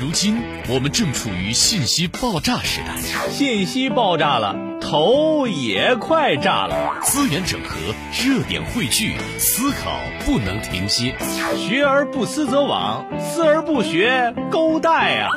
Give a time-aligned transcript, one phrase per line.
[0.00, 6.98] 如今我们正处于信息爆炸时代，信息爆炸了，头也快炸了。
[7.02, 7.76] 资源整合，
[8.18, 11.14] 热点汇聚，思考不能停歇。
[11.54, 15.28] 学而不思则罔，思而不学，勾带啊！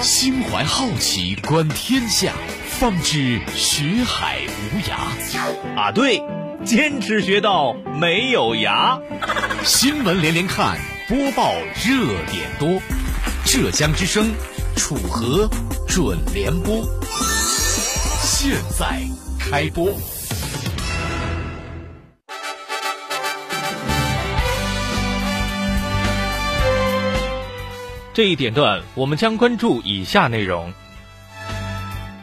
[0.00, 2.34] 心怀好奇，观天下，
[2.68, 5.76] 方知学海无涯。
[5.76, 6.22] 啊，对，
[6.64, 9.00] 坚持学到没有涯。
[9.64, 10.78] 新闻连连看，
[11.08, 11.52] 播报
[11.84, 12.80] 热点多。
[13.54, 14.32] 浙江之声，
[14.74, 15.48] 楚河
[15.86, 16.84] 准联播，
[18.20, 19.00] 现在
[19.38, 19.92] 开播。
[28.12, 30.72] 这一点段，我们将关注以下内容：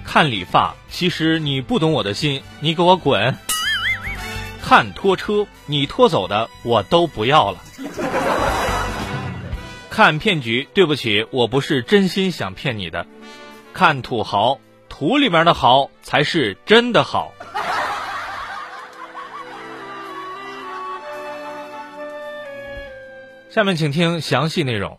[0.03, 3.33] 看理发，其实你不懂我的心，你给我滚！
[4.61, 7.63] 看拖车，你拖走的我都不要了。
[9.91, 13.05] 看骗局，对不起，我不是真心想骗你的。
[13.73, 14.57] 看土豪，
[14.87, 17.33] 土里面的豪才是真的好。
[23.49, 24.97] 下面请听详细内容。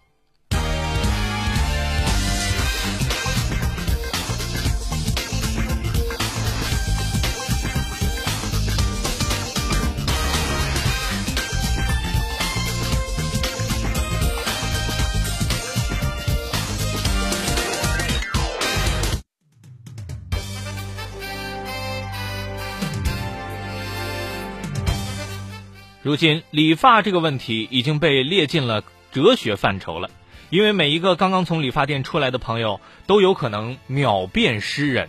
[26.02, 30.10] 如今，理发这个问题已经被列进了哲学范畴了，
[30.50, 35.08] 因为每一个刚刚从理发店出来的朋友都有可能秒变诗人。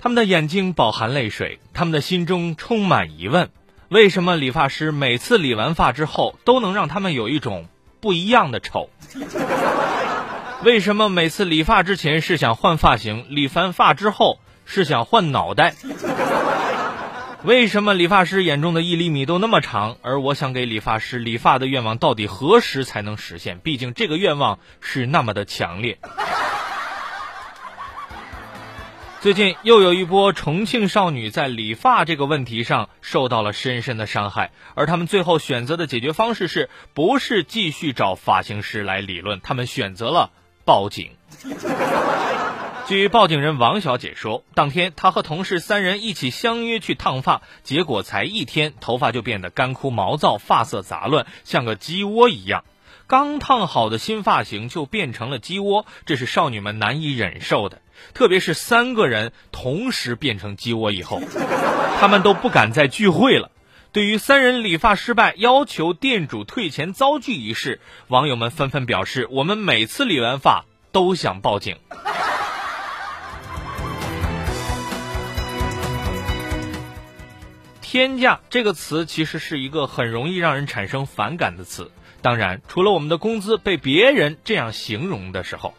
[0.00, 3.50] 他们的眼睛饱含泪水，他们的心中充满疑问：
[3.88, 7.68] 为什么理发师每次理完发之后都能让他们有一种
[8.00, 8.90] 不一样的丑？
[10.64, 15.74] 为什么每次理发之前是想换发型，理完发之后是想换脑袋？
[17.44, 23.58] 为什么理发师眼中的一厘米都那么长，而我想给理发师理发的愿望到底何时才能实现？
[23.58, 25.98] 毕竟这个愿望是那么的强烈。
[29.20, 39.40] 最近又有一波重庆少女在理发这个问题上受到了深深的伤害，而他们最后选择的解决方式是不是继续找发型师来理论？
[39.42, 40.30] 他们选择了
[40.64, 41.10] 报警。
[42.86, 52.62] 据报警人王小姐说，当天她和同事三人一起相约去烫发，结果才一天，头发就变得干枯毛躁，发色杂乱，像个鸡窝一样。
[53.06, 57.80] 刚烫好的新发型就变成了鸡窝，这是少女们难以忍受的。
[58.12, 61.22] 特别是三个人同时变成鸡窝以后，
[61.98, 63.50] 他们都不敢再聚会了。
[63.92, 71.78] 对于三人理发失败，要求店主退钱遭拒一事，网友们纷纷表示：“我们每次理完发都想报警。”
[77.94, 81.92] 天价这个词其实是一个很容易让人产生反感的词。
[82.22, 85.74] 当然，除了我们的工资被别人这样形容的时候，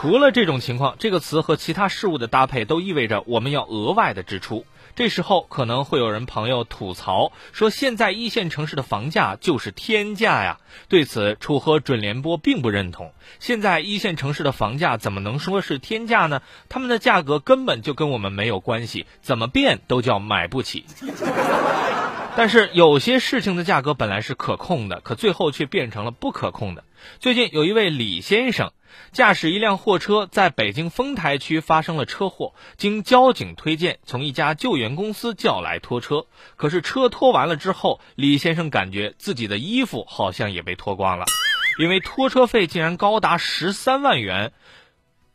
[0.00, 4.64] 除了这种情况，这个词和其他事物的搭配都意味着我们要额外的支出。
[4.96, 10.58] 这时候可能会有人朋友吐槽说，现在一线城市的房价就是天价呀。
[10.88, 13.12] 对此，楚河准联播并不认同。
[13.40, 16.40] 现在一线城市的房价怎么能说是天价呢？
[16.70, 20.86] 他们的价格根本就跟我们没有关系，怎么变都叫买不起。
[22.36, 26.84] 但是有些事情的价格本来是可控的，可最后却变成了不可控的。
[27.18, 28.72] 最近有一位李先生
[29.12, 36.26] 驾驶一辆货车在北京丰台区发生了车祸，经交警推荐，从一家救援公司叫来拖车。
[36.56, 41.26] 可是车拖完了之后，李先生感觉自己的衣服好像也被脱光了，
[41.78, 44.52] 因为拖车费竟然高达十三万元，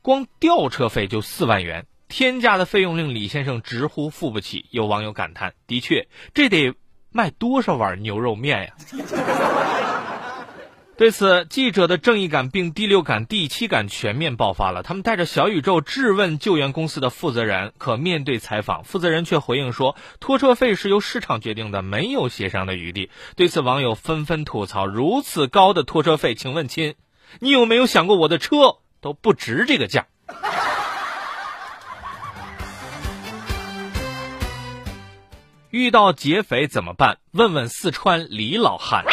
[0.01, 4.66] 光吊车费就四万元，天价的费用令李先生直呼付不起。
[4.72, 6.73] 有网友感叹：“的确，这得。”
[7.16, 8.73] 卖多少碗牛肉面呀？
[10.97, 14.82] 对此，记者的正义感并第六感、第七感全面爆发了。
[14.82, 26.96] 他们带着小宇宙质问救援公司的负责人，可面对采访，负责人却回应说：“拖车费是由市场决定的，没有协商的余地。”对此，网友纷纷吐槽：“如此高的拖车费，请问亲，
[27.42, 30.06] 你有没有想过我的车都不值这个价？”
[35.72, 37.18] 遇到劫匪怎么办？
[37.34, 39.03] 问问四川李老汉。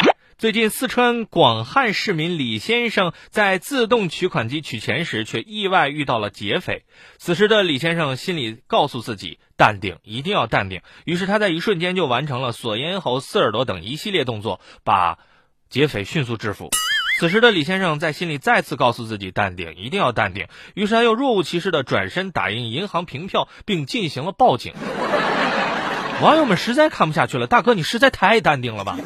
[0.42, 6.82] 最近，四川广汉市民李先生在自动取款机取钱时，却意外遇到了劫匪。
[7.16, 10.80] 此时的李先生心里告诉自己：淡定，一定要淡定。
[11.04, 15.20] 于是他在一瞬间就完成了锁咽喉、撕耳朵等一系列动作，把
[15.70, 16.70] 劫匪迅速制服。
[17.20, 20.48] 此时的李先生在心里再次告诉自己淡定，一定要淡定。
[20.74, 24.74] 于是他又若无其事的转身打印银行凭票，并进行了报警。
[26.20, 28.98] 网友们实在看不下去了，大哥你实在太淡定了吧！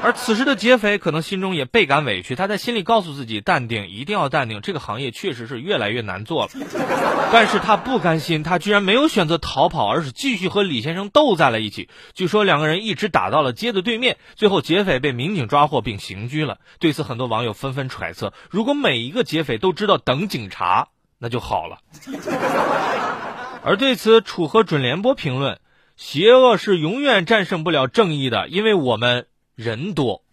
[0.00, 4.60] 而此时的劫匪可能心中也倍感委屈，他在心里告诉自己淡定，一定要淡定。
[4.60, 6.50] 这个行业确实是越来越难做了，
[7.32, 11.88] 但是他不甘心，他居然没有选择逃跑，而是继续和李先生斗在了一起。
[12.14, 16.58] 据说两个人一直打到了街的对面，最后劫匪被民警抓获并刑拘了。
[16.78, 21.78] 对此，很多网友纷纷揣测：如果每一个劫匪都知道等警察，那就好了。
[23.64, 25.58] 而对此，楚河准联播评论：
[25.96, 29.26] 邪恶是永远战胜不了正义的，因为我们。
[29.58, 30.27] 人多。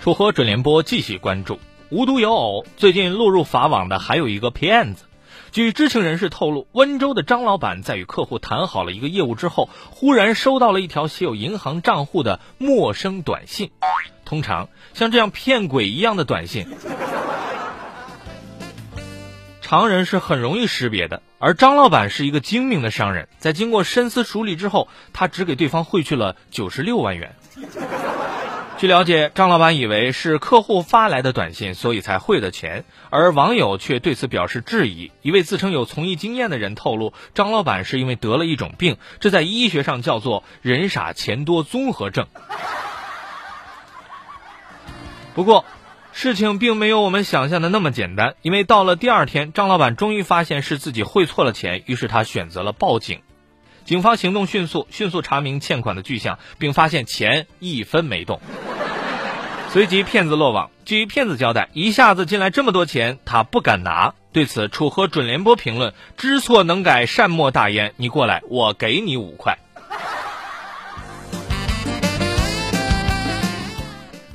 [0.00, 1.60] 楚河准联播继续关注。
[1.90, 5.04] 无独有偶，最近落入法网的还有一个骗子。
[5.52, 13.72] 据知情人士透露，温州的张老板在与客户谈好了一个业务之后，忽然收到了一条写有银行账户的陌生短信。
[14.24, 16.66] 通常像这样骗鬼一样的短信，
[19.60, 21.20] 常人是很容易识别的。
[21.38, 27.36] 而张老板是一个精明的商人，在经过深思熟虑之后，他只给对方汇去了九十六万元。
[28.80, 35.12] 据了解，张老板以为是客户发来的短信，所以才汇的钱，而网友却对此表示质疑。
[35.20, 42.26] 一位自称有从医经验的人透露，张老板是因为得了一种病，这在医学上叫做“人傻钱多综合症”。
[45.36, 45.66] 不过，
[46.14, 53.20] 事情并没有我们想象的那么简单，因为到了第二天，张老板终于发现是自己汇错了钱，于是他选择了报警。
[53.90, 58.40] 警方行动迅速，迅速查明欠款的具象，并发现钱一分没动。
[59.72, 60.70] 随即，骗子落网。
[60.84, 64.14] 据骗子交代，一下子进来这么多钱，他不敢拿。
[64.30, 67.92] 对此，楚河准联播评论：“知错能改，善莫大焉。
[67.96, 69.58] 你过来，我给你五块。”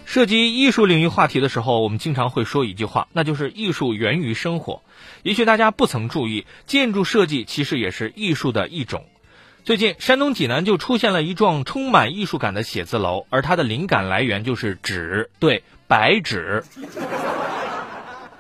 [0.06, 4.84] 涉及艺术领域话题的时候，我们经常会说一句话，那就是“艺术源于生活”。
[5.24, 9.06] 也许大家不曾注意，建筑设计其实也是艺术的一种。
[9.66, 16.64] 最近，山东济南就出现了一幢充满艺术感的写字楼，而它的灵感来源就是纸，对，白纸。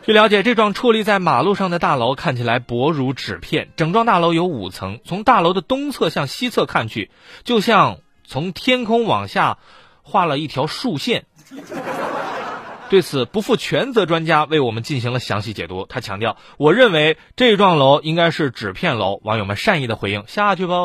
[0.03, 7.09] 据了解，这幢矗立在马路上的大楼看起来薄如纸片，整幢大楼有五层，从大楼的东侧向西侧看去，
[7.43, 9.57] 就像从天空往下
[10.03, 11.25] 画了一条竖线。
[12.89, 15.85] 对此，不负全责专家为我们进行了详细解读。
[15.89, 20.75] 他强调：“我认为这幢楼应该是纸片楼。”网友们善意的回应：“下去吧。”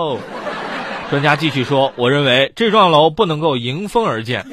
[1.11, 4.47] 专家继续说：“我认为这幢楼不能够迎风而建。”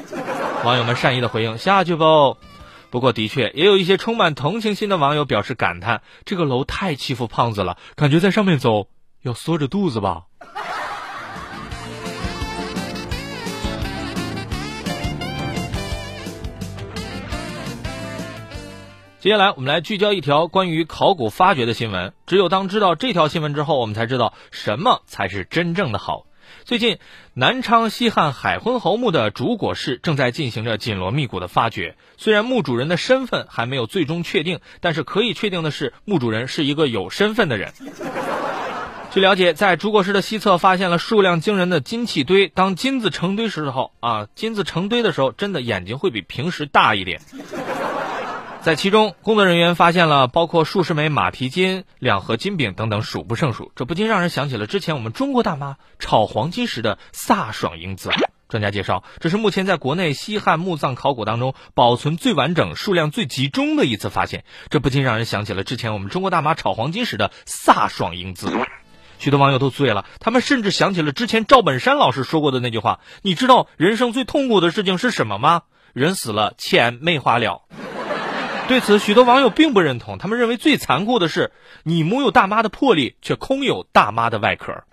[0.64, 2.06] 网友们善意的回应：“下去吧。”
[2.90, 8.88] 不过，的确也有一些充满同情心的网友表示感叹：“这个楼太欺负胖子了，感觉在上面走
[9.22, 10.24] 要缩着肚子吧。”
[19.20, 22.12] 接下来，我们来聚焦一条关于考古发掘的新闻。
[22.28, 26.24] 只有当知道这条新闻之后，我们才知道什么才是真正的好。
[26.64, 26.98] 最近，
[27.34, 31.96] 南昌西汉海昏侯墓的主椁室正在进行着紧锣密鼓的发掘。
[32.16, 37.72] 虽然墓主人的身份还没有最终确定，但是可以确定的是，墓主人是一个有身份的人。
[39.10, 42.46] 据了解，在主椁室的西侧发现了数量惊人的金器堆。
[42.46, 47.20] 当金子成堆时候啊，金子成堆的时候，真的眼睛会比平时大一点。
[48.68, 53.72] 在其中，工作人员发现了包括数十枚马蹄金、两盒金饼等等，数不胜数。
[53.74, 58.10] 这不禁让人想起了之前我们中国大妈炒黄金时的飒爽英姿。
[58.50, 64.44] 专家介绍，这是目前在国内西汉墓葬考古当中保存最完整、数量最集中的一次发现。
[64.68, 68.50] 这不禁让人想起了之前我们中国大妈炒黄金时的飒爽英姿。
[69.18, 75.62] 许多网友都醉了，他们甚至想起了之前赵本山老师说过的那句话：“你知道人生最痛苦的事情是什么吗？
[75.94, 77.62] 人死了，钱没花了。”
[78.68, 80.18] 对此，许多网友并不认同。
[80.18, 81.52] 他们认为最残酷的是，
[81.84, 84.84] 你没有大妈的魄力，却空有大妈的外壳。